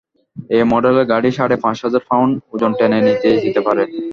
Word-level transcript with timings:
এই 0.55 0.63
মডেলের 0.71 1.05
গাড়ি 1.11 1.29
সাড়ে 1.37 1.55
পাঁচ 1.63 1.77
হাজার 1.85 2.03
পাউন্ড 2.09 2.33
ওজন 2.53 2.71
টেনে 2.79 2.99
নিতে 3.07 3.29
যেতে 3.43 3.61
পারে। 3.67 3.83